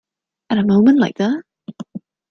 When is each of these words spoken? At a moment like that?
At 0.49 0.57
a 0.57 0.65
moment 0.65 0.97
like 0.97 1.17
that? 1.17 1.43